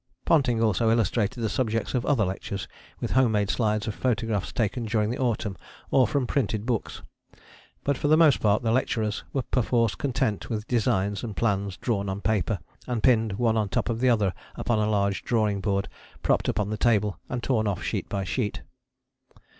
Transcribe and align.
Ponting 0.25 0.63
also 0.63 0.89
illustrated 0.89 1.41
the 1.41 1.47
subjects 1.47 1.93
of 1.93 2.03
other 2.07 2.25
lectures 2.25 2.67
with 2.99 3.11
home 3.11 3.33
made 3.33 3.51
slides 3.51 3.85
of 3.87 3.93
photographs 3.93 4.51
taken 4.51 4.85
during 4.85 5.11
the 5.11 5.19
autumn 5.19 5.55
or 5.91 6.07
from 6.07 6.25
printed 6.25 6.65
books. 6.65 7.03
But 7.83 7.99
for 7.99 8.07
the 8.07 8.17
most 8.17 8.39
part 8.39 8.63
the 8.63 8.71
lecturers 8.71 9.23
were 9.31 9.43
perforce 9.43 9.93
content 9.93 10.49
with 10.49 10.67
designs 10.67 11.23
and 11.23 11.37
plans, 11.37 11.77
drawn 11.77 12.09
on 12.09 12.19
paper 12.21 12.57
and 12.87 13.03
pinned 13.03 13.33
one 13.33 13.57
on 13.57 13.67
the 13.67 13.75
top 13.75 13.89
of 13.89 13.99
the 13.99 14.09
other 14.09 14.33
upon 14.55 14.79
a 14.79 14.89
large 14.89 15.21
drawing 15.23 15.61
board 15.61 15.87
propped 16.23 16.49
up 16.49 16.59
on 16.59 16.71
the 16.71 16.77
table 16.77 17.19
and 17.29 17.43
torn 17.43 17.67
off 17.67 17.83
sheet 17.83 18.09
by 18.09 18.23
sheet. 18.23 18.63